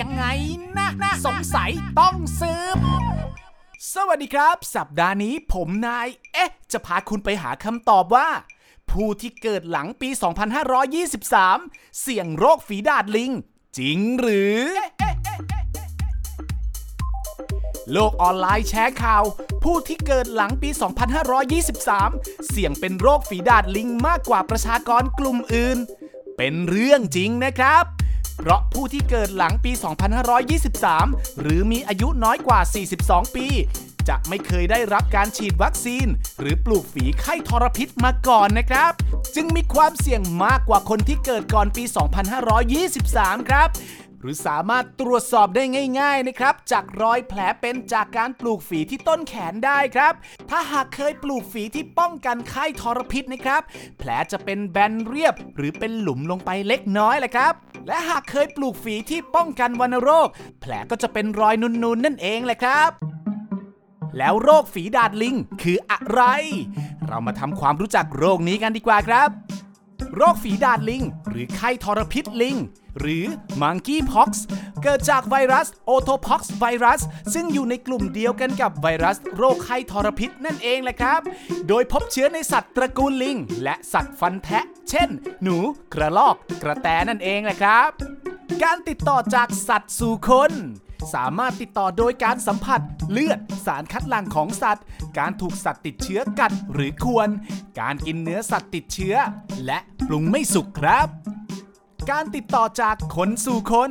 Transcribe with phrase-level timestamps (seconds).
[0.00, 0.24] ยังไง
[0.76, 2.78] นะนะสงสัยต้องสืบ
[3.94, 8.28] สวัสดีครับ สัปดาห์นี้ผมนาย เอ๊ะ จะพาคุณไปหาคำตอบว่า
[8.90, 10.08] ผู้ที่เกิดหลังปี
[11.44, 13.32] 2523 เสี่ยงโรคฝีดาดลิง
[13.78, 14.60] จริงหรือ
[17.92, 19.24] โลกออนไลน์แชร์ข่าว
[19.64, 20.70] ผู้ที่เกิดหลังปี
[21.60, 25.78] 2523 เสี่ยงเป็นโรคฝีดาดลิงมากกว่าประชากรกลุ่มอื่น
[26.36, 27.84] เป็นเรื่องจริงนะครับ
[28.38, 29.72] เพราะผู้ที่เกิดหลังปี
[30.56, 32.60] 2523 หรือมีอายุน้อยกว่า
[32.98, 33.46] 42 ปี
[34.08, 36.06] จะไม่เคยได้รับการฉีดวัคซีน
[36.40, 38.92] หรือปลูกฝีไข้ทรพิษมาก่อนนะครับ
[39.34, 41.84] จึงมีความเสี่ยงมากกว่าคนที่เกิดก่อนปี
[42.66, 43.68] 2523 ครับ
[44.20, 45.62] หรือสามารถตรวจสอบได้
[46.00, 50.12] ง่าย ๆนะครับ จากรอยแผลเป็นจากการปลูกฝีที่ต้นแขนได้ครับ
[50.50, 53.62] ถ้าหากเคยปลูกฝีที่ป้องกันไข้ทรพิษนะครับ
[53.98, 57.52] แผลจะเป็นแบนเรียบ หรือเป็นหลุมลงไปเล็กน้อยแหละครับ
[57.86, 60.28] และหากเคยปลูกฝีที่ป้องกันวัณโรค
[60.60, 62.90] แผลก็จะเป็นรอยนูนๆนนั่นเองแหละครับ
[64.18, 66.22] แล้วโรคฝีดาดลิงคืออะไร
[67.06, 69.28] เรามาทำความรู้จักโรคนี้กันดีกว่าครับ
[70.16, 72.56] โรคฝีดาดลิง หรือไข้ทรพิษลิง
[73.00, 73.24] หรือ
[73.62, 74.30] Monkeypox
[74.82, 77.00] เกิดจากไวรัส Otopox ไวรัส
[77.34, 81.20] ซึ่งอยู่ในกลุ่มเดียวกันกับไวรัสโรคไข้ทรพิษนั่นเองแหละครับ
[81.68, 85.08] โดยพบเชื้อในสัตว์ตระกูลลิง และสัตว์ฟันแทะ เช่น
[85.42, 85.56] หนู
[85.94, 87.90] กระรอก กระแตนั่นเองแหละครับ
[88.62, 90.52] การติดต่อจากสัตว์สู่คน
[91.14, 94.84] สามารถติดต่อโดยการสัมผัส เลือด สารคัดหลั่งของสัตว์
[95.18, 97.28] การถูกสัตว์ติดเชื้อกัดหรือควร
[97.80, 99.14] การกินเนื้อสัตว์ติดเชื้อ
[99.66, 101.08] และปรุงไม่สุกครับ
[102.10, 103.90] การติดต่อจากคนสู่คน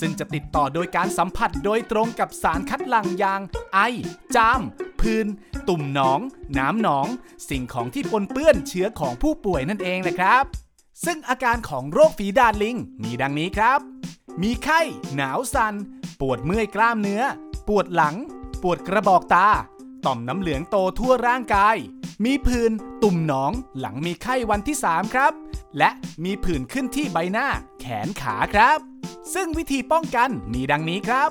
[0.00, 3.40] ซึ่งจะติดต่อโดยการสัมผัสโดยตรงกับสารคัดหลั่งอย่าง
[3.72, 3.78] ไอ
[4.34, 4.60] จาม
[5.00, 5.26] พื้น
[5.68, 6.20] ตุ่มหนอง
[6.58, 7.06] น้ำหนอง
[7.48, 10.44] สิ่งของที่ปนเปื้อนเชื้อของผู้ป่วยนั่นเองนะครับ
[11.04, 13.80] ซึ่งอาการของโรคฝีดาดลิงมีดังนี้ครับ
[14.42, 14.80] มีไข้
[15.14, 15.74] หนาวสัน่น
[16.26, 17.22] ปวดเมื่อยกล้ามเนื้อ
[17.68, 18.16] ปวดหลัง
[18.62, 19.48] ปวดกระบอกตา
[20.06, 21.76] ต่อมน้ำเหลืองโตทั่วร่างกาย
[22.24, 25.32] มีผื่นตุ่มหนองหลังมีไข้วันที่ 3 ครับ
[25.78, 25.90] และ
[26.24, 27.48] มีผื่นขึ้นที่ใบหน้า
[27.80, 28.78] แขนขาครับ
[29.34, 31.30] ซึ่งวิธีป้องกันมีดังนี้ครับ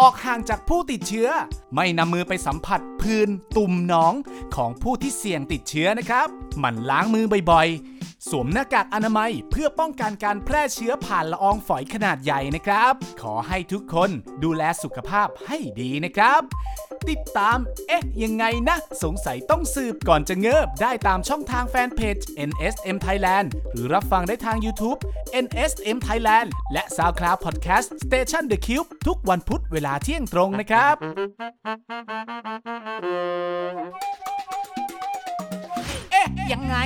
[0.00, 1.28] ออกห่างจากผู้ติดเชื้อ
[1.74, 4.14] ไม่นำมือไปสัมผัสพื้นตุ่มหนอง
[4.56, 6.26] ของผู้ที่เสี่ยงติดเชื้อนะครับ
[6.58, 12.92] หมั่นล้างมือบ่อยๆ สวมหน้ากากอนามัยเพื่อป้องกันการแพร่เชื้อผ่านละอองฝอยขนาดใหญ่นะครับ
[13.22, 14.10] ขอให้ทุกคน
[14.44, 16.40] ดูแลสุขภาพให้ดีนะครับ
[17.10, 17.58] ติดตาม
[17.88, 22.16] เอ๊ะ ยังไงนะ สงสัยต้องสืบก่อนจะเงิบ ได้ตามช่องทางแฟนเพจ
[22.50, 24.98] NSM Thailand หรือรับฟังได้ทาง YouTube
[25.44, 30.96] NSM Thailand และ SoundCloud Podcast Station The Cube ทุกวันพุธเวลาเที่ยงตรงนะครับ
[36.52, 36.76] ยังไง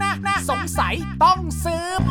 [0.00, 0.94] นะนะ สงสัย
[1.24, 2.02] ต้องสืบ